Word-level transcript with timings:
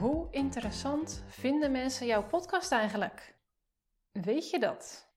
Hoe 0.00 0.28
interessant 0.30 1.24
vinden 1.28 1.72
mensen 1.72 2.06
jouw 2.06 2.26
podcast 2.26 2.72
eigenlijk? 2.72 3.34
Weet 4.12 4.50
je 4.50 4.58
dat? 4.58 5.12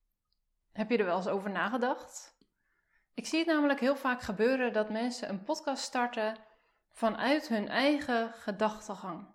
Heb 0.72 0.90
je 0.90 0.98
er 0.98 1.06
wel 1.06 1.18
eens 1.18 1.28
over 1.28 1.50
nagedacht? 1.50 2.38
Ik 3.14 3.26
zie 3.26 3.40
het 3.40 3.48
namelijk 3.48 3.80
heel 3.80 3.96
vaak 3.96 4.22
gebeuren 4.22 4.74
dat 4.74 4.90
mensen 4.90 5.30
een 5.30 5.44
podcast 5.44 5.84
starten 5.84 6.38
vanuit 6.90 7.48
hun 7.48 7.68
eigen 7.68 8.34
gedachtegang. 8.34 9.28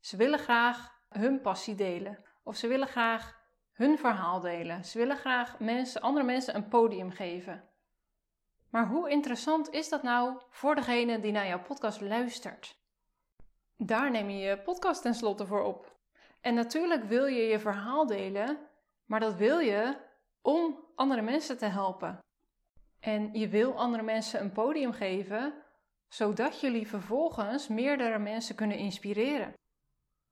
Ze 0.00 0.16
willen 0.16 0.38
graag 0.38 0.92
hun 1.08 1.40
passie 1.40 1.74
delen 1.74 2.24
of 2.42 2.56
ze 2.56 2.66
willen 2.66 2.88
graag 2.88 3.40
hun 3.72 3.98
verhaal 3.98 4.40
delen. 4.40 4.84
Ze 4.84 4.98
willen 4.98 5.16
graag 5.16 5.58
mensen, 5.58 6.00
andere 6.00 6.24
mensen 6.24 6.54
een 6.54 6.68
podium 6.68 7.10
geven. 7.10 7.68
Maar 8.70 8.86
hoe 8.86 9.10
interessant 9.10 9.70
is 9.70 9.88
dat 9.88 10.02
nou 10.02 10.40
voor 10.50 10.74
degene 10.74 11.20
die 11.20 11.32
naar 11.32 11.46
jouw 11.46 11.62
podcast 11.62 12.00
luistert? 12.00 12.83
Daar 13.86 14.10
neem 14.10 14.30
je 14.30 14.38
je 14.38 14.58
podcast 14.58 15.02
tenslotte 15.02 15.46
voor 15.46 15.62
op. 15.62 15.96
En 16.40 16.54
natuurlijk 16.54 17.04
wil 17.04 17.26
je 17.26 17.42
je 17.42 17.58
verhaal 17.58 18.06
delen, 18.06 18.58
maar 19.04 19.20
dat 19.20 19.34
wil 19.34 19.58
je 19.58 19.96
om 20.42 20.84
andere 20.94 21.22
mensen 21.22 21.58
te 21.58 21.66
helpen. 21.66 22.18
En 23.00 23.32
je 23.32 23.48
wil 23.48 23.78
andere 23.78 24.02
mensen 24.02 24.40
een 24.40 24.52
podium 24.52 24.92
geven, 24.92 25.54
zodat 26.08 26.60
jullie 26.60 26.88
vervolgens 26.88 27.68
meerdere 27.68 28.18
mensen 28.18 28.54
kunnen 28.54 28.76
inspireren. 28.76 29.52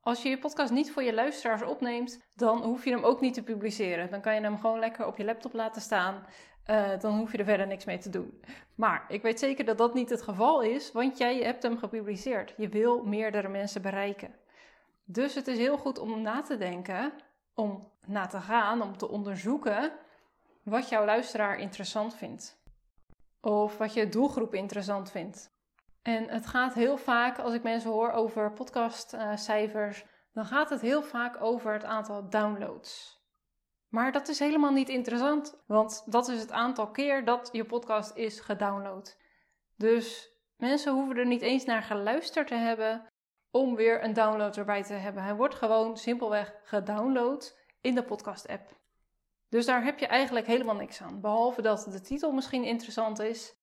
Als 0.05 0.23
je 0.23 0.29
je 0.29 0.39
podcast 0.39 0.73
niet 0.73 0.93
voor 0.93 1.03
je 1.03 1.15
luisteraars 1.15 1.63
opneemt, 1.63 2.23
dan 2.35 2.63
hoef 2.63 2.85
je 2.85 2.91
hem 2.91 3.05
ook 3.05 3.21
niet 3.21 3.35
te 3.35 3.43
publiceren. 3.43 4.11
Dan 4.11 4.21
kan 4.21 4.35
je 4.35 4.41
hem 4.41 4.59
gewoon 4.59 4.79
lekker 4.79 5.07
op 5.07 5.17
je 5.17 5.25
laptop 5.25 5.53
laten 5.53 5.83
staan. 5.83 6.27
Uh, 6.71 6.99
dan 7.01 7.19
hoef 7.19 7.33
je 7.33 7.39
er 7.39 7.45
verder 7.45 7.67
niks 7.67 7.85
mee 7.85 7.99
te 7.99 8.11
doen. 8.11 8.43
Maar 8.75 9.05
ik 9.09 9.23
weet 9.23 9.39
zeker 9.39 9.65
dat 9.65 9.79
dat 9.79 9.95
niet 9.95 10.11
het 10.11 10.23
geval 10.23 10.63
is, 10.63 10.93
want 10.93 11.19
jij 11.19 11.39
hebt 11.39 11.63
hem 11.63 11.79
gepubliceerd. 11.79 12.55
Je 12.57 12.69
wil 12.69 13.05
meerdere 13.05 13.49
mensen 13.49 13.83
bereiken. 13.83 14.35
Dus 15.05 15.35
het 15.35 15.47
is 15.47 15.59
heel 15.59 15.79
goed 15.79 15.99
om 15.99 16.23
na 16.23 16.41
te 16.41 16.57
denken, 16.57 17.13
om 17.55 17.89
na 18.07 18.27
te 18.27 18.41
gaan, 18.41 18.83
om 18.83 18.97
te 18.97 19.09
onderzoeken 19.09 19.93
wat 20.63 20.89
jouw 20.89 21.05
luisteraar 21.05 21.59
interessant 21.59 22.15
vindt. 22.15 22.61
Of 23.41 23.79
wat 23.79 23.95
je 23.95 24.09
doelgroep 24.09 24.55
interessant 24.55 25.11
vindt. 25.11 25.52
En 26.03 26.29
het 26.29 26.47
gaat 26.47 26.75
heel 26.75 26.97
vaak, 26.97 27.39
als 27.39 27.55
ik 27.55 27.63
mensen 27.63 27.91
hoor 27.91 28.11
over 28.11 28.53
podcastcijfers, 28.53 30.05
dan 30.33 30.45
gaat 30.45 30.71
het 30.71 30.81
heel 30.81 31.03
vaak 31.03 31.43
over 31.43 31.73
het 31.73 31.85
aantal 31.85 32.29
downloads. 32.29 33.21
Maar 33.89 34.13
dat 34.13 34.29
is 34.29 34.39
helemaal 34.39 34.73
niet 34.73 34.89
interessant, 34.89 35.63
want 35.67 36.03
dat 36.07 36.29
is 36.29 36.41
het 36.41 36.51
aantal 36.51 36.91
keer 36.91 37.25
dat 37.25 37.49
je 37.53 37.65
podcast 37.65 38.17
is 38.17 38.41
gedownload. 38.41 39.19
Dus 39.77 40.31
mensen 40.57 40.93
hoeven 40.93 41.17
er 41.17 41.27
niet 41.27 41.43
eens 41.43 41.65
naar 41.65 41.83
geluisterd 41.83 42.47
te 42.47 42.55
hebben 42.55 43.07
om 43.51 43.75
weer 43.75 44.05
een 44.05 44.13
download 44.13 44.57
erbij 44.57 44.83
te 44.83 44.93
hebben. 44.93 45.23
Hij 45.23 45.35
wordt 45.35 45.55
gewoon 45.55 45.97
simpelweg 45.97 46.55
gedownload 46.63 47.59
in 47.81 47.95
de 47.95 48.05
podcast-app. 48.05 48.81
Dus 49.49 49.67
daar 49.67 49.85
heb 49.85 49.99
je 49.99 50.07
eigenlijk 50.07 50.47
helemaal 50.47 50.75
niks 50.75 51.03
aan. 51.03 51.21
Behalve 51.21 51.63
dat 51.63 51.87
de 51.91 52.01
titel 52.01 52.33
misschien 52.33 52.65
interessant 52.65 53.19
is. 53.19 53.62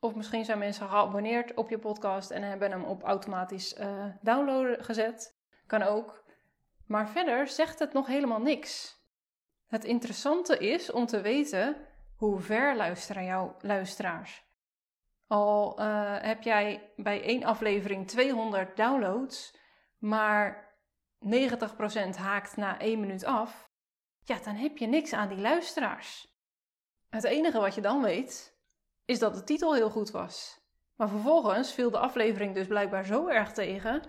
Of 0.00 0.14
misschien 0.14 0.44
zijn 0.44 0.58
mensen 0.58 0.88
geabonneerd 0.88 1.54
op 1.54 1.70
je 1.70 1.78
podcast 1.78 2.30
en 2.30 2.42
hebben 2.42 2.70
hem 2.70 2.84
op 2.84 3.02
automatisch 3.02 3.78
uh, 3.78 4.04
downloaden 4.20 4.84
gezet. 4.84 5.38
Kan 5.66 5.82
ook. 5.82 6.24
Maar 6.86 7.08
verder 7.08 7.48
zegt 7.48 7.78
het 7.78 7.92
nog 7.92 8.06
helemaal 8.06 8.40
niks. 8.40 9.00
Het 9.66 9.84
interessante 9.84 10.58
is 10.58 10.92
om 10.92 11.06
te 11.06 11.20
weten 11.20 11.76
hoe 12.16 12.40
ver 12.40 12.76
luisteren 12.76 13.24
jouw 13.24 13.56
luisteraars. 13.60 14.44
Al 15.26 15.80
uh, 15.80 16.16
heb 16.18 16.42
jij 16.42 16.92
bij 16.96 17.22
één 17.22 17.44
aflevering 17.44 18.08
200 18.08 18.76
downloads, 18.76 19.58
maar 19.98 20.74
90% 21.24 21.28
haakt 22.16 22.56
na 22.56 22.78
één 22.78 23.00
minuut 23.00 23.24
af, 23.24 23.70
ja, 24.24 24.38
dan 24.44 24.54
heb 24.54 24.76
je 24.76 24.86
niks 24.86 25.12
aan 25.12 25.28
die 25.28 25.38
luisteraars. 25.38 26.34
Het 27.08 27.24
enige 27.24 27.60
wat 27.60 27.74
je 27.74 27.80
dan 27.80 28.02
weet, 28.02 28.55
is 29.06 29.18
dat 29.18 29.34
de 29.34 29.44
titel 29.44 29.74
heel 29.74 29.90
goed 29.90 30.10
was. 30.10 30.60
Maar 30.96 31.08
vervolgens 31.08 31.72
viel 31.72 31.90
de 31.90 31.98
aflevering 31.98 32.54
dus 32.54 32.66
blijkbaar 32.66 33.04
zo 33.04 33.26
erg 33.26 33.52
tegen 33.52 34.02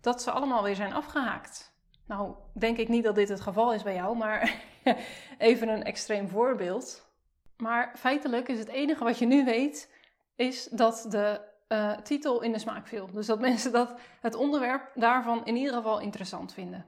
dat 0.00 0.22
ze 0.22 0.30
allemaal 0.30 0.62
weer 0.62 0.74
zijn 0.74 0.92
afgehaakt. 0.92 1.72
Nou, 2.06 2.34
denk 2.54 2.76
ik 2.76 2.88
niet 2.88 3.04
dat 3.04 3.14
dit 3.14 3.28
het 3.28 3.40
geval 3.40 3.72
is 3.72 3.82
bij 3.82 3.94
jou, 3.94 4.16
maar 4.16 4.62
even 5.38 5.68
een 5.68 5.82
extreem 5.82 6.28
voorbeeld. 6.28 7.10
Maar 7.56 7.92
feitelijk 7.96 8.48
is 8.48 8.58
het 8.58 8.68
enige 8.68 9.04
wat 9.04 9.18
je 9.18 9.26
nu 9.26 9.44
weet, 9.44 9.94
is 10.36 10.64
dat 10.64 11.06
de 11.08 11.40
uh, 11.68 11.96
titel 11.96 12.42
in 12.42 12.52
de 12.52 12.58
smaak 12.58 12.86
viel. 12.86 13.10
Dus 13.12 13.26
dat 13.26 13.40
mensen 13.50 13.72
dat, 13.72 13.94
het 14.20 14.34
onderwerp 14.34 14.90
daarvan 14.94 15.44
in 15.44 15.56
ieder 15.56 15.74
geval 15.74 16.00
interessant 16.00 16.52
vinden. 16.52 16.86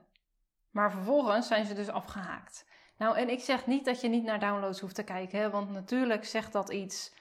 Maar 0.70 0.92
vervolgens 0.92 1.46
zijn 1.46 1.66
ze 1.66 1.74
dus 1.74 1.88
afgehaakt. 1.88 2.66
Nou, 2.98 3.16
en 3.16 3.28
ik 3.28 3.40
zeg 3.40 3.66
niet 3.66 3.84
dat 3.84 4.00
je 4.00 4.08
niet 4.08 4.24
naar 4.24 4.40
downloads 4.40 4.80
hoeft 4.80 4.94
te 4.94 5.02
kijken, 5.02 5.38
hè, 5.38 5.50
want 5.50 5.70
natuurlijk 5.70 6.24
zegt 6.24 6.52
dat 6.52 6.70
iets. 6.70 7.14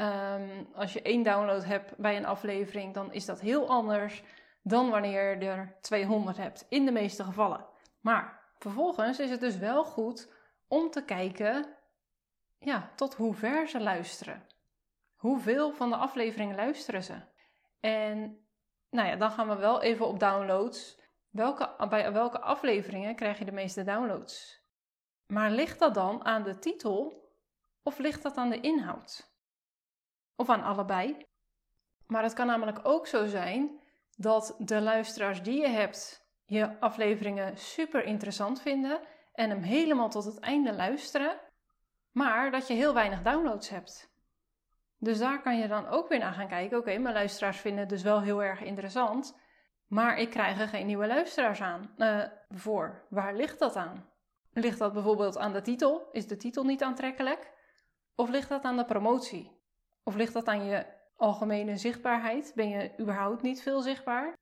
Um, 0.00 0.68
als 0.74 0.92
je 0.92 1.02
één 1.02 1.22
download 1.22 1.64
hebt 1.64 1.96
bij 1.96 2.16
een 2.16 2.26
aflevering, 2.26 2.94
dan 2.94 3.12
is 3.12 3.24
dat 3.24 3.40
heel 3.40 3.68
anders 3.68 4.22
dan 4.62 4.90
wanneer 4.90 5.38
je 5.38 5.46
er 5.46 5.76
200 5.80 6.36
hebt, 6.36 6.66
in 6.68 6.84
de 6.84 6.92
meeste 6.92 7.24
gevallen. 7.24 7.66
Maar 8.00 8.40
vervolgens 8.58 9.18
is 9.18 9.30
het 9.30 9.40
dus 9.40 9.56
wel 9.56 9.84
goed 9.84 10.32
om 10.68 10.90
te 10.90 11.04
kijken 11.04 11.76
ja, 12.58 12.90
tot 12.94 13.14
hoe 13.14 13.34
ver 13.34 13.68
ze 13.68 13.80
luisteren. 13.80 14.46
Hoeveel 15.16 15.72
van 15.72 15.90
de 15.90 15.96
afleveringen 15.96 16.56
luisteren 16.56 17.02
ze? 17.02 17.20
En 17.80 18.46
nou 18.90 19.08
ja, 19.08 19.16
dan 19.16 19.30
gaan 19.30 19.48
we 19.48 19.56
wel 19.56 19.82
even 19.82 20.06
op 20.06 20.20
downloads. 20.20 21.00
Welke, 21.30 21.86
bij 21.88 22.12
welke 22.12 22.40
afleveringen 22.40 23.16
krijg 23.16 23.38
je 23.38 23.44
de 23.44 23.52
meeste 23.52 23.84
downloads? 23.84 24.62
Maar 25.26 25.50
ligt 25.50 25.78
dat 25.78 25.94
dan 25.94 26.24
aan 26.24 26.42
de 26.42 26.58
titel 26.58 27.28
of 27.82 27.98
ligt 27.98 28.22
dat 28.22 28.36
aan 28.36 28.50
de 28.50 28.60
inhoud? 28.60 29.27
Of 30.40 30.48
aan 30.48 30.62
allebei? 30.62 31.26
Maar 32.06 32.22
het 32.22 32.32
kan 32.32 32.46
namelijk 32.46 32.80
ook 32.82 33.06
zo 33.06 33.26
zijn 33.26 33.80
dat 34.16 34.54
de 34.58 34.80
luisteraars 34.80 35.42
die 35.42 35.60
je 35.60 35.68
hebt 35.68 36.26
je 36.44 36.80
afleveringen 36.80 37.56
super 37.56 38.04
interessant 38.04 38.60
vinden 38.60 39.00
en 39.32 39.50
hem 39.50 39.62
helemaal 39.62 40.08
tot 40.08 40.24
het 40.24 40.38
einde 40.38 40.74
luisteren, 40.74 41.40
maar 42.12 42.50
dat 42.50 42.66
je 42.66 42.74
heel 42.74 42.94
weinig 42.94 43.22
downloads 43.22 43.68
hebt. 43.68 44.10
Dus 44.98 45.18
daar 45.18 45.42
kan 45.42 45.58
je 45.58 45.68
dan 45.68 45.86
ook 45.86 46.08
weer 46.08 46.18
naar 46.18 46.32
gaan 46.32 46.48
kijken. 46.48 46.78
Oké, 46.78 46.98
mijn 46.98 47.14
luisteraars 47.14 47.58
vinden 47.58 47.80
het 47.80 47.88
dus 47.88 48.02
wel 48.02 48.20
heel 48.20 48.42
erg 48.42 48.62
interessant, 48.62 49.38
maar 49.86 50.18
ik 50.18 50.30
krijg 50.30 50.60
er 50.60 50.68
geen 50.68 50.86
nieuwe 50.86 51.06
luisteraars 51.06 51.60
aan 51.60 51.94
uh, 51.96 52.24
voor. 52.48 53.06
Waar 53.08 53.34
ligt 53.34 53.58
dat 53.58 53.76
aan? 53.76 54.10
Ligt 54.52 54.78
dat 54.78 54.92
bijvoorbeeld 54.92 55.38
aan 55.38 55.52
de 55.52 55.62
titel? 55.62 56.08
Is 56.12 56.26
de 56.26 56.36
titel 56.36 56.64
niet 56.64 56.82
aantrekkelijk? 56.82 57.52
Of 58.14 58.28
ligt 58.28 58.48
dat 58.48 58.64
aan 58.64 58.76
de 58.76 58.84
promotie? 58.84 59.57
Of 60.08 60.14
ligt 60.14 60.32
dat 60.32 60.46
aan 60.46 60.64
je 60.64 60.86
algemene 61.16 61.76
zichtbaarheid? 61.76 62.52
Ben 62.54 62.68
je 62.68 62.90
überhaupt 63.00 63.42
niet 63.42 63.62
veel 63.62 63.80
zichtbaar? 63.80 64.36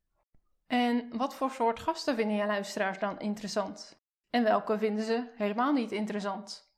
En 0.67 1.17
wat 1.17 1.35
voor 1.35 1.51
soort 1.51 1.81
gasten 1.81 2.15
vinden 2.15 2.37
je 2.37 2.47
luisteraars 2.47 2.99
dan 2.99 3.19
interessant? 3.19 4.01
En 4.31 4.43
welke 4.43 4.79
vinden 4.79 5.05
ze 5.05 5.33
helemaal 5.37 5.73
niet 5.73 5.93
interessant? 5.93 6.73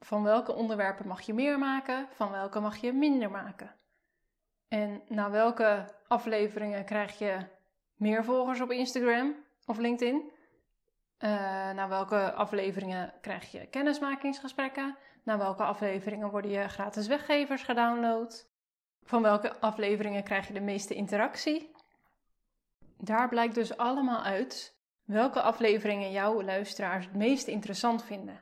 Van 0.00 0.22
welke 0.22 0.54
onderwerpen 0.54 1.06
mag 1.06 1.20
je 1.20 1.34
meer 1.34 1.58
maken? 1.58 2.08
Van 2.10 2.30
welke 2.30 2.60
mag 2.60 2.76
je 2.76 2.92
minder 2.92 3.30
maken? 3.30 3.74
En 4.68 5.02
naar 5.08 5.30
welke 5.30 5.84
afleveringen 6.08 6.84
krijg 6.84 7.18
je 7.18 7.46
meer 7.94 8.24
volgers 8.24 8.60
op 8.60 8.70
Instagram 8.70 9.34
of 9.66 9.78
LinkedIn? 9.78 10.32
Uh, 11.18 11.30
naar 11.70 11.88
welke 11.88 12.32
afleveringen 12.32 13.12
krijg 13.20 13.50
je 13.50 13.66
kennismakingsgesprekken? 13.66 14.96
Naar 15.22 15.38
welke 15.38 15.62
afleveringen 15.62 16.30
worden 16.30 16.50
je 16.50 16.68
gratis 16.68 17.06
weggevers 17.06 17.62
gedownload? 17.62 18.48
Van 19.02 19.22
welke 19.22 19.60
afleveringen 19.60 20.22
krijg 20.22 20.46
je 20.46 20.52
de 20.52 20.60
meeste 20.60 20.94
interactie? 20.94 21.70
Daar 22.98 23.28
blijkt 23.28 23.54
dus 23.54 23.76
allemaal 23.76 24.22
uit 24.22 24.78
welke 25.04 25.40
afleveringen 25.40 26.10
jouw 26.10 26.42
luisteraars 26.42 27.04
het 27.04 27.14
meest 27.14 27.46
interessant 27.46 28.04
vinden. 28.04 28.40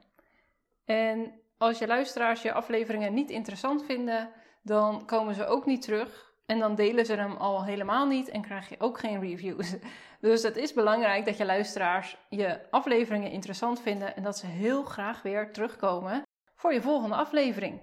En 0.85 1.41
als 1.59 1.79
je 1.79 1.87
luisteraars 1.87 2.43
je 2.43 2.53
afleveringen 2.53 3.15
niet 3.15 3.31
interessant 3.31 3.85
vinden, 3.85 4.31
dan 4.63 5.07
komen 5.07 5.35
ze 5.35 5.47
ook 5.47 5.67
niet 5.67 5.83
terug. 5.83 6.33
En 6.47 6.59
dan 6.59 6.75
delen 6.75 7.07
ze 7.07 7.15
hem 7.15 7.37
al 7.37 7.65
helemaal 7.65 8.07
niet 8.07 8.29
en 8.29 8.43
krijg 8.43 8.69
je 8.69 8.81
ook 8.81 8.99
geen 8.99 9.21
reviews. 9.21 9.75
Dus 10.21 10.43
het 10.43 10.57
is 10.57 10.73
belangrijk 10.73 11.25
dat 11.25 11.37
je 11.37 11.45
luisteraars 11.45 12.17
je 12.29 12.71
afleveringen 12.71 13.31
interessant 13.31 13.81
vinden 13.81 14.17
en 14.17 14.23
dat 14.23 14.39
ze 14.39 14.47
heel 14.47 14.83
graag 14.83 15.23
weer 15.23 15.53
terugkomen 15.53 16.23
voor 16.59 16.73
je 16.73 16.83
volgende 16.83 17.15
aflevering. 17.15 17.81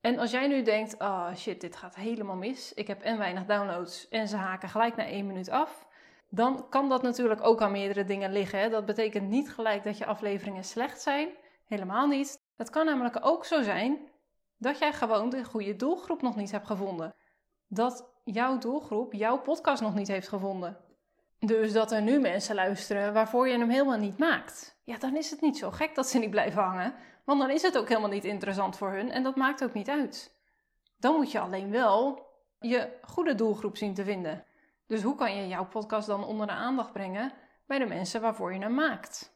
En 0.00 0.18
als 0.18 0.30
jij 0.30 0.46
nu 0.46 0.62
denkt, 0.62 0.98
oh 0.98 1.34
shit, 1.34 1.60
dit 1.60 1.76
gaat 1.76 1.94
helemaal 1.94 2.36
mis. 2.36 2.74
Ik 2.74 2.86
heb 2.86 3.02
en 3.02 3.18
weinig 3.18 3.44
downloads 3.44 4.08
en 4.08 4.28
ze 4.28 4.36
haken 4.36 4.68
gelijk 4.68 4.96
na 4.96 5.04
één 5.04 5.26
minuut 5.26 5.48
af. 5.48 5.86
Dan 6.28 6.68
kan 6.68 6.88
dat 6.88 7.02
natuurlijk 7.02 7.44
ook 7.44 7.62
aan 7.62 7.72
meerdere 7.72 8.04
dingen 8.04 8.32
liggen. 8.32 8.70
Dat 8.70 8.86
betekent 8.86 9.28
niet 9.28 9.52
gelijk 9.52 9.84
dat 9.84 9.98
je 9.98 10.06
afleveringen 10.06 10.64
slecht 10.64 11.00
zijn. 11.00 11.28
Helemaal 11.64 12.06
niet. 12.06 12.40
Het 12.56 12.70
kan 12.70 12.86
namelijk 12.86 13.18
ook 13.26 13.44
zo 13.44 13.62
zijn 13.62 13.98
dat 14.58 14.78
jij 14.78 14.92
gewoon 14.92 15.30
de 15.30 15.44
goede 15.44 15.76
doelgroep 15.76 16.22
nog 16.22 16.36
niet 16.36 16.50
hebt 16.50 16.66
gevonden. 16.66 17.14
Dat 17.68 18.10
jouw 18.24 18.58
doelgroep 18.58 19.12
jouw 19.12 19.38
podcast 19.38 19.82
nog 19.82 19.94
niet 19.94 20.08
heeft 20.08 20.28
gevonden. 20.28 20.76
Dus 21.38 21.72
dat 21.72 21.92
er 21.92 22.02
nu 22.02 22.20
mensen 22.20 22.54
luisteren 22.54 23.12
waarvoor 23.12 23.48
je 23.48 23.58
hem 23.58 23.70
helemaal 23.70 23.98
niet 23.98 24.18
maakt. 24.18 24.80
Ja, 24.84 24.98
dan 24.98 25.16
is 25.16 25.30
het 25.30 25.40
niet 25.40 25.58
zo 25.58 25.70
gek 25.70 25.94
dat 25.94 26.06
ze 26.06 26.18
niet 26.18 26.30
blijven 26.30 26.62
hangen. 26.62 26.94
Want 27.24 27.40
dan 27.40 27.50
is 27.50 27.62
het 27.62 27.78
ook 27.78 27.88
helemaal 27.88 28.10
niet 28.10 28.24
interessant 28.24 28.76
voor 28.76 28.90
hun 28.90 29.10
en 29.10 29.22
dat 29.22 29.36
maakt 29.36 29.64
ook 29.64 29.74
niet 29.74 29.88
uit. 29.88 30.36
Dan 30.96 31.14
moet 31.14 31.32
je 31.32 31.40
alleen 31.40 31.70
wel 31.70 32.26
je 32.58 32.98
goede 33.02 33.34
doelgroep 33.34 33.76
zien 33.76 33.94
te 33.94 34.04
vinden. 34.04 34.44
Dus 34.86 35.02
hoe 35.02 35.14
kan 35.14 35.36
je 35.36 35.48
jouw 35.48 35.66
podcast 35.66 36.06
dan 36.06 36.24
onder 36.24 36.46
de 36.46 36.52
aandacht 36.52 36.92
brengen 36.92 37.32
bij 37.66 37.78
de 37.78 37.86
mensen 37.86 38.20
waarvoor 38.20 38.54
je 38.54 38.60
hem 38.60 38.74
maakt? 38.74 39.32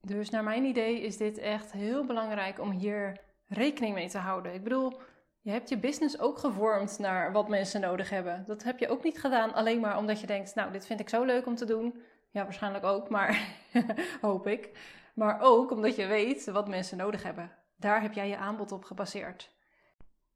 Dus 0.00 0.30
naar 0.30 0.44
mijn 0.44 0.64
idee 0.64 1.00
is 1.00 1.16
dit 1.16 1.38
echt 1.38 1.72
heel 1.72 2.04
belangrijk 2.04 2.60
om 2.60 2.70
hier 2.70 3.20
rekening 3.46 3.94
mee 3.94 4.08
te 4.08 4.18
houden. 4.18 4.54
Ik 4.54 4.62
bedoel, 4.62 5.00
je 5.40 5.50
hebt 5.50 5.68
je 5.68 5.78
business 5.78 6.18
ook 6.18 6.38
gevormd 6.38 6.98
naar 6.98 7.32
wat 7.32 7.48
mensen 7.48 7.80
nodig 7.80 8.10
hebben. 8.10 8.44
Dat 8.46 8.62
heb 8.62 8.78
je 8.78 8.88
ook 8.88 9.02
niet 9.02 9.20
gedaan 9.20 9.54
alleen 9.54 9.80
maar 9.80 9.98
omdat 9.98 10.20
je 10.20 10.26
denkt, 10.26 10.54
nou, 10.54 10.72
dit 10.72 10.86
vind 10.86 11.00
ik 11.00 11.08
zo 11.08 11.24
leuk 11.24 11.46
om 11.46 11.54
te 11.54 11.64
doen. 11.64 12.02
Ja, 12.30 12.42
waarschijnlijk 12.42 12.84
ook, 12.84 13.08
maar 13.08 13.48
hoop 14.20 14.46
ik. 14.46 14.70
Maar 15.14 15.40
ook 15.40 15.70
omdat 15.70 15.96
je 15.96 16.06
weet 16.06 16.44
wat 16.44 16.68
mensen 16.68 16.96
nodig 16.96 17.22
hebben. 17.22 17.52
Daar 17.76 18.02
heb 18.02 18.12
jij 18.12 18.28
je 18.28 18.36
aanbod 18.36 18.72
op 18.72 18.84
gebaseerd. 18.84 19.52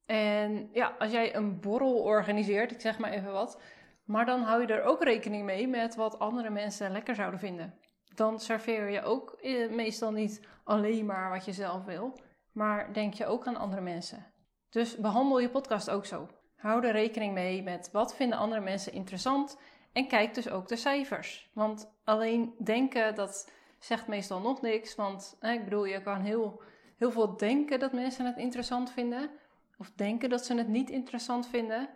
En 0.06 0.68
ja, 0.72 0.94
als 0.98 1.10
jij 1.10 1.34
een 1.34 1.60
borrel 1.60 2.02
organiseert, 2.02 2.70
ik 2.70 2.80
zeg 2.80 2.98
maar 2.98 3.10
even 3.10 3.32
wat, 3.32 3.62
maar 4.04 4.26
dan 4.26 4.42
hou 4.42 4.60
je 4.60 4.66
er 4.66 4.82
ook 4.82 5.02
rekening 5.02 5.44
mee 5.44 5.68
met 5.68 5.94
wat 5.94 6.18
andere 6.18 6.50
mensen 6.50 6.92
lekker 6.92 7.14
zouden 7.14 7.40
vinden. 7.40 7.78
Dan 8.14 8.40
serveer 8.40 8.88
je 8.88 9.02
ook 9.02 9.32
eh, 9.32 9.70
meestal 9.70 10.12
niet 10.12 10.46
alleen 10.64 11.06
maar 11.06 11.30
wat 11.30 11.44
je 11.44 11.52
zelf 11.52 11.84
wil, 11.84 12.20
maar 12.52 12.92
denk 12.92 13.14
je 13.14 13.26
ook 13.26 13.46
aan 13.46 13.56
andere 13.56 13.82
mensen. 13.82 14.26
Dus 14.70 14.96
behandel 14.96 15.38
je 15.40 15.50
podcast 15.50 15.90
ook 15.90 16.06
zo. 16.06 16.28
Hou 16.56 16.84
er 16.84 16.92
rekening 16.92 17.34
mee 17.34 17.62
met 17.62 17.88
wat 17.92 18.14
vinden 18.14 18.38
andere 18.38 18.60
mensen 18.60 18.92
interessant 18.92 19.58
en 19.92 20.08
kijk 20.08 20.34
dus 20.34 20.48
ook 20.50 20.68
de 20.68 20.76
cijfers. 20.76 21.50
Want 21.54 21.94
alleen 22.04 22.54
denken 22.64 23.14
dat 23.14 23.52
zegt 23.78 24.06
meestal 24.06 24.40
nog 24.40 24.60
niks, 24.60 24.94
want 24.94 25.36
ik 25.40 25.64
bedoel, 25.64 25.84
je 25.84 26.02
kan 26.02 26.20
heel, 26.20 26.62
heel 26.96 27.10
veel 27.10 27.36
denken 27.36 27.78
dat 27.78 27.92
mensen 27.92 28.26
het 28.26 28.36
interessant 28.36 28.90
vinden 28.90 29.30
of 29.78 29.92
denken 29.92 30.28
dat 30.28 30.44
ze 30.44 30.54
het 30.54 30.68
niet 30.68 30.90
interessant 30.90 31.48
vinden. 31.48 31.88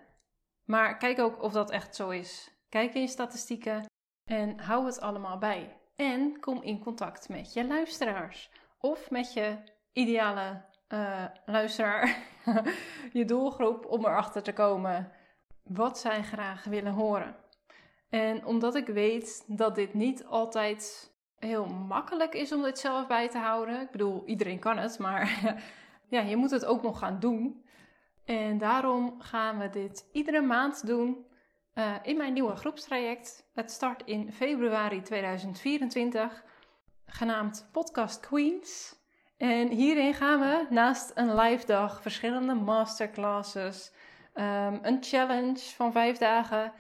Maar 0.64 0.96
kijk 0.96 1.18
ook 1.18 1.42
of 1.42 1.52
dat 1.52 1.70
echt 1.70 1.96
zo 1.96 2.10
is. 2.10 2.50
Kijk 2.68 2.94
in 2.94 3.00
je 3.00 3.06
statistieken 3.06 3.84
en 4.24 4.60
hou 4.60 4.86
het 4.86 5.00
allemaal 5.00 5.38
bij. 5.38 5.76
En 5.96 6.40
kom 6.40 6.62
in 6.62 6.78
contact 6.78 7.28
met 7.28 7.52
je 7.52 7.66
luisteraars 7.66 8.50
of 8.78 9.10
met 9.10 9.32
je 9.32 9.56
ideale 9.92 10.64
uh, 10.88 11.24
luisteraar, 11.46 12.18
je 13.12 13.24
doelgroep, 13.24 13.86
om 13.86 14.04
erachter 14.04 14.42
te 14.42 14.52
komen 14.52 15.12
wat 15.62 15.98
zij 15.98 16.22
graag 16.22 16.64
willen 16.64 16.92
horen. 16.92 17.36
En 18.08 18.44
omdat 18.44 18.74
ik 18.74 18.86
weet 18.86 19.44
dat 19.46 19.74
dit 19.74 19.94
niet 19.94 20.24
altijd 20.24 21.11
heel 21.46 21.66
makkelijk 21.66 22.34
is 22.34 22.52
om 22.52 22.62
dit 22.62 22.78
zelf 22.78 23.06
bij 23.06 23.28
te 23.28 23.38
houden. 23.38 23.80
Ik 23.80 23.90
bedoel, 23.90 24.22
iedereen 24.26 24.58
kan 24.58 24.78
het, 24.78 24.98
maar 24.98 25.56
ja, 26.08 26.20
je 26.20 26.36
moet 26.36 26.50
het 26.50 26.64
ook 26.64 26.82
nog 26.82 26.98
gaan 26.98 27.20
doen. 27.20 27.64
En 28.24 28.58
daarom 28.58 29.20
gaan 29.20 29.58
we 29.58 29.70
dit 29.70 30.08
iedere 30.12 30.40
maand 30.40 30.86
doen 30.86 31.26
uh, 31.74 31.94
in 32.02 32.16
mijn 32.16 32.32
nieuwe 32.32 32.56
groepstraject. 32.56 33.50
Het 33.54 33.70
start 33.70 34.02
in 34.04 34.32
februari 34.32 35.02
2024, 35.02 36.44
genaamd 37.06 37.68
Podcast 37.72 38.20
Queens. 38.20 39.00
En 39.36 39.68
hierin 39.68 40.14
gaan 40.14 40.40
we 40.40 40.66
naast 40.70 41.12
een 41.14 41.34
live 41.34 41.66
dag, 41.66 42.02
verschillende 42.02 42.54
masterclasses, 42.54 43.92
um, 44.34 44.78
een 44.82 44.98
challenge 45.00 45.58
van 45.58 45.92
vijf 45.92 46.18
dagen, 46.18 46.72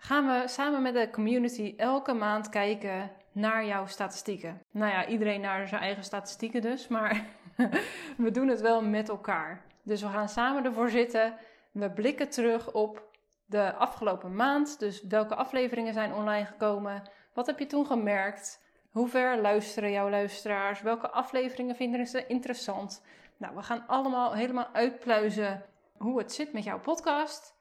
gaan 0.00 0.26
we 0.26 0.48
samen 0.48 0.82
met 0.82 0.94
de 0.94 1.10
community 1.10 1.74
elke 1.76 2.12
maand 2.12 2.48
kijken 2.48 3.10
naar 3.32 3.66
jouw 3.66 3.86
statistieken. 3.86 4.62
Nou 4.70 4.92
ja, 4.92 5.06
iedereen 5.06 5.40
naar 5.40 5.68
zijn 5.68 5.80
eigen 5.82 6.04
statistieken 6.04 6.62
dus, 6.62 6.88
maar 6.88 7.26
we 8.16 8.30
doen 8.30 8.48
het 8.48 8.60
wel 8.60 8.82
met 8.82 9.08
elkaar. 9.08 9.62
Dus 9.82 10.02
we 10.02 10.08
gaan 10.08 10.28
samen 10.28 10.64
ervoor 10.64 10.90
zitten. 10.90 11.34
We 11.72 11.90
blikken 11.90 12.28
terug 12.28 12.72
op 12.72 13.02
de 13.46 13.74
afgelopen 13.74 14.34
maand. 14.34 14.78
Dus 14.78 15.02
welke 15.02 15.34
afleveringen 15.34 15.92
zijn 15.92 16.14
online 16.14 16.44
gekomen? 16.44 17.02
Wat 17.34 17.46
heb 17.46 17.58
je 17.58 17.66
toen 17.66 17.86
gemerkt? 17.86 18.60
Hoe 18.90 19.08
ver 19.08 19.40
luisteren 19.40 19.90
jouw 19.90 20.10
luisteraars? 20.10 20.82
Welke 20.82 21.10
afleveringen 21.10 21.76
vinden 21.76 22.06
ze 22.06 22.26
interessant? 22.26 23.02
Nou, 23.36 23.54
we 23.54 23.62
gaan 23.62 23.84
allemaal 23.86 24.32
helemaal 24.34 24.68
uitpluizen 24.72 25.64
hoe 25.96 26.18
het 26.18 26.32
zit 26.32 26.52
met 26.52 26.64
jouw 26.64 26.80
podcast. 26.80 27.58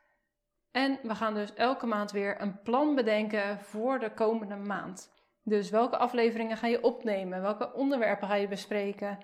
En 0.71 0.99
we 1.03 1.15
gaan 1.15 1.33
dus 1.33 1.53
elke 1.53 1.85
maand 1.85 2.11
weer 2.11 2.41
een 2.41 2.61
plan 2.61 2.95
bedenken 2.95 3.59
voor 3.59 3.99
de 3.99 4.13
komende 4.13 4.55
maand. 4.55 5.13
Dus 5.43 5.69
welke 5.69 5.97
afleveringen 5.97 6.57
ga 6.57 6.67
je 6.67 6.83
opnemen? 6.83 7.41
Welke 7.41 7.73
onderwerpen 7.73 8.27
ga 8.27 8.35
je 8.35 8.47
bespreken? 8.47 9.17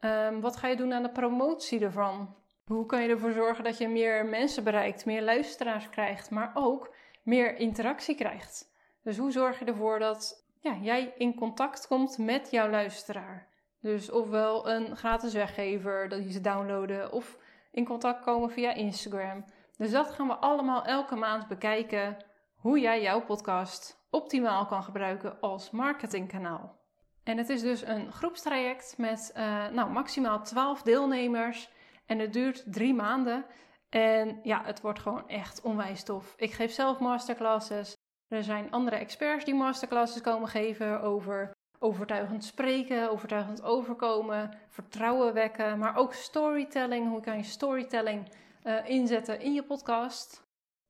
Um, 0.00 0.40
wat 0.40 0.56
ga 0.56 0.68
je 0.68 0.76
doen 0.76 0.92
aan 0.92 1.02
de 1.02 1.10
promotie 1.10 1.80
ervan? 1.80 2.34
Hoe 2.64 2.86
kan 2.86 3.02
je 3.02 3.08
ervoor 3.08 3.32
zorgen 3.32 3.64
dat 3.64 3.78
je 3.78 3.88
meer 3.88 4.26
mensen 4.26 4.64
bereikt, 4.64 5.04
meer 5.04 5.22
luisteraars 5.22 5.88
krijgt, 5.90 6.30
maar 6.30 6.50
ook 6.54 6.94
meer 7.22 7.56
interactie 7.56 8.14
krijgt? 8.14 8.74
Dus 9.02 9.18
hoe 9.18 9.30
zorg 9.30 9.58
je 9.58 9.64
ervoor 9.64 9.98
dat 9.98 10.46
ja, 10.60 10.76
jij 10.80 11.14
in 11.16 11.34
contact 11.34 11.86
komt 11.86 12.18
met 12.18 12.50
jouw 12.50 12.70
luisteraar? 12.70 13.48
Dus 13.80 14.10
ofwel 14.10 14.68
een 14.68 14.96
gratis 14.96 15.32
weggever, 15.32 16.08
dat 16.08 16.24
je 16.24 16.32
ze 16.32 16.40
downloaden, 16.40 17.12
of 17.12 17.38
in 17.70 17.84
contact 17.84 18.24
komen 18.24 18.50
via 18.50 18.74
Instagram. 18.74 19.44
Dus 19.76 19.90
dat 19.90 20.10
gaan 20.10 20.26
we 20.26 20.34
allemaal 20.34 20.84
elke 20.84 21.16
maand 21.16 21.48
bekijken, 21.48 22.16
hoe 22.54 22.80
jij 22.80 23.02
jouw 23.02 23.24
podcast 23.24 24.06
optimaal 24.10 24.66
kan 24.66 24.82
gebruiken 24.82 25.40
als 25.40 25.70
marketingkanaal. 25.70 26.84
En 27.24 27.38
het 27.38 27.48
is 27.48 27.60
dus 27.60 27.86
een 27.86 28.12
groepstraject 28.12 28.94
met 28.98 29.32
uh, 29.36 29.68
nou, 29.68 29.90
maximaal 29.90 30.42
12 30.42 30.82
deelnemers. 30.82 31.70
En 32.06 32.18
het 32.18 32.32
duurt 32.32 32.64
drie 32.72 32.94
maanden. 32.94 33.44
En 33.88 34.40
ja, 34.42 34.62
het 34.64 34.80
wordt 34.80 34.98
gewoon 34.98 35.28
echt 35.28 35.60
onwijs 35.60 36.02
tof. 36.02 36.34
Ik 36.36 36.52
geef 36.52 36.72
zelf 36.72 36.98
masterclasses. 36.98 37.94
Er 38.28 38.42
zijn 38.42 38.70
andere 38.70 38.96
experts 38.96 39.44
die 39.44 39.54
masterclasses 39.54 40.20
komen 40.20 40.48
geven 40.48 41.00
over 41.00 41.54
overtuigend 41.78 42.44
spreken, 42.44 43.10
overtuigend 43.10 43.62
overkomen, 43.62 44.58
vertrouwen 44.68 45.34
wekken, 45.34 45.78
maar 45.78 45.96
ook 45.96 46.12
storytelling. 46.12 47.08
Hoe 47.08 47.20
kan 47.20 47.36
je 47.36 47.42
storytelling 47.42 48.28
uh, 48.66 48.88
inzetten 48.88 49.40
in 49.40 49.52
je 49.52 49.62
podcast? 49.62 50.44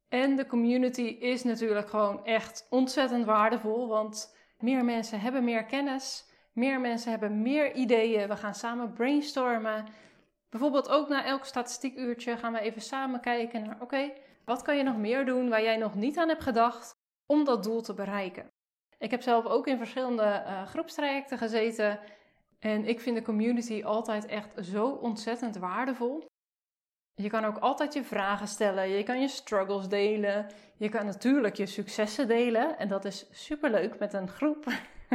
En 0.09 0.37
de 0.37 0.47
community 0.47 1.03
is 1.03 1.45
natuurlijk 1.45 1.89
gewoon 1.89 2.25
echt 2.25 2.67
ontzettend 2.71 3.25
waardevol, 3.25 3.89
want 3.89 4.37
meer 4.59 4.85
mensen 4.85 5.21
hebben 5.21 5.45
meer 5.45 5.65
kennis, 5.65 6.25
meer 6.53 6.81
mensen 6.81 7.11
hebben 7.11 7.43
meer 7.43 7.75
ideeën. 7.75 8.29
We 8.29 8.37
gaan 8.37 8.55
samen 8.55 8.93
brainstormen. 8.93 9.87
Bijvoorbeeld 10.49 10.89
ook 10.89 11.09
na 11.09 11.25
elk 11.25 11.45
statistiekuurtje 11.45 12.37
gaan 12.37 12.53
we 12.53 12.61
even 12.61 12.83
samen 12.83 13.21
kijken 13.21 13.63
naar: 13.63 13.81
oké, 13.81 14.13
wat 14.45 14.63
kan 14.63 14.77
je 14.77 14.83
nog 14.83 14.97
meer 14.97 15.25
doen 15.25 15.49
waar 15.49 15.63
jij 15.63 15.77
nog 15.77 15.95
niet 15.95 16.19
aan 16.19 16.29
hebt 16.29 16.43
gedacht 16.43 16.95
om 17.27 17.45
dat 17.45 17.63
doel 17.63 17.83
te 17.83 17.95
bereiken? 17.95 18.51
Ik 18.99 19.11
heb 19.11 19.23
zelf 19.23 19.45
ook 19.45 19.67
in 19.67 19.79
verschillende 19.79 20.23
uh, 20.47 20.67
groepstrajecten 20.67 21.39
gezeten 21.39 22.01
en 22.59 22.85
ik 22.85 23.01
vind 23.01 23.17
de 23.17 23.23
community 23.23 23.83
altijd 23.85 24.27
echt 24.27 24.67
zo 24.67 24.89
ontzettend 24.89 25.57
waardevol. 25.57 26.27
Je 27.23 27.29
kan 27.29 27.45
ook 27.45 27.59
altijd 27.59 27.95
je 27.95 28.05
vragen 28.05 28.49
stellen, 28.49 28.89
je 28.89 29.03
kan 29.03 29.21
je 29.21 29.29
struggles 29.29 29.89
delen, 29.89 30.47
je 30.77 30.89
kan 30.89 31.07
natuurlijk 31.07 31.57
je 31.57 31.67
successen 31.67 32.29
delen 32.29 32.79
en 32.79 32.89
dat 32.89 33.05
is 33.05 33.27
superleuk 33.31 33.99
met 33.99 34.13
een 34.13 34.29
groep. 34.29 34.65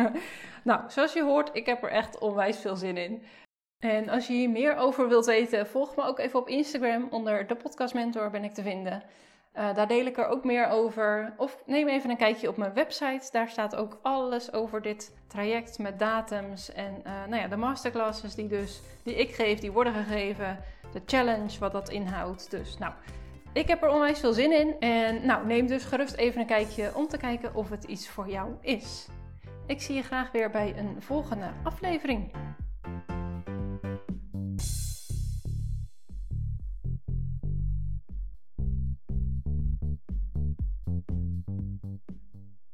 nou, 0.64 0.82
zoals 0.88 1.14
je 1.14 1.24
hoort, 1.24 1.50
ik 1.54 1.66
heb 1.66 1.84
er 1.84 1.90
echt 1.90 2.20
onwijs 2.20 2.58
veel 2.58 2.76
zin 2.76 2.98
in. 2.98 3.24
En 3.80 4.10
als 4.10 4.28
je 4.28 4.34
hier 4.34 4.50
meer 4.50 4.76
over 4.76 5.08
wilt 5.08 5.26
weten, 5.26 5.68
volg 5.68 5.96
me 5.96 6.04
ook 6.04 6.20
even 6.20 6.40
op 6.40 6.48
Instagram. 6.48 7.08
Onder 7.10 7.48
de 7.48 7.56
Podcast 7.56 7.94
Mentor 7.94 8.30
ben 8.30 8.44
ik 8.44 8.54
te 8.54 8.62
vinden. 8.62 9.04
Uh, 9.58 9.76
daar 9.76 9.88
deel 9.88 10.06
ik 10.06 10.18
er 10.18 10.28
ook 10.28 10.44
meer 10.44 10.68
over. 10.68 11.34
Of 11.38 11.64
neem 11.66 11.88
even 11.88 12.10
een 12.10 12.18
kijkje 12.18 12.50
op 12.50 12.58
mijn 12.58 12.74
website. 12.74 13.32
Daar 13.32 13.50
staat 13.50 13.76
ook 13.76 14.00
alles 14.02 14.54
over 14.54 14.82
dit 14.82 15.16
traject 15.28 15.80
met 15.80 16.00
datums. 16.00 16.74
En 16.74 17.02
uh, 17.06 17.12
nou 17.28 17.42
ja, 17.42 17.48
de 17.48 17.56
masterclasses 17.56 18.36
die, 18.36 18.48
dus, 18.48 18.82
die 19.04 19.16
ik 19.16 19.36
geef, 19.36 19.60
die 19.60 19.72
worden 19.72 19.94
gegeven. 19.94 20.60
De 20.94 21.02
challenge, 21.06 21.60
wat 21.60 21.72
dat 21.72 21.90
inhoudt. 21.90 22.52
Dus 22.52 22.78
nou, 22.78 22.94
ik 23.54 23.68
heb 23.68 23.84
er 23.84 23.90
onwijs 23.90 24.20
veel 24.20 24.34
zin 24.34 24.60
in. 24.60 24.80
En 24.80 25.26
nou, 25.26 25.46
neem 25.46 25.68
dus 25.68 25.84
gerust 25.84 26.16
even 26.16 26.42
een 26.42 26.48
kijkje 26.48 26.92
om 26.96 27.08
te 27.08 27.18
kijken 27.18 27.56
of 27.56 27.70
het 27.70 27.84
iets 27.84 28.10
voor 28.10 28.30
jou 28.30 28.52
is. 28.62 29.08
Ik 29.66 29.82
zie 29.82 29.96
je 29.96 30.04
graag 30.04 30.32
weer 30.32 30.50
bij 30.50 30.74
een 30.78 31.02
volgende 31.02 31.52
aflevering. 31.64 32.32